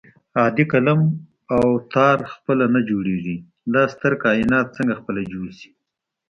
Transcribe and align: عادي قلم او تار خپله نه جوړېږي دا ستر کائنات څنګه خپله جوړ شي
عادي 0.39 0.63
قلم 0.71 0.99
او 1.55 1.67
تار 1.93 2.17
خپله 2.33 2.65
نه 2.75 2.81
جوړېږي 2.89 3.37
دا 3.73 3.83
ستر 3.93 4.13
کائنات 4.23 4.67
څنګه 4.77 4.93
خپله 4.99 5.21
جوړ 5.31 5.47
شي 5.59 5.69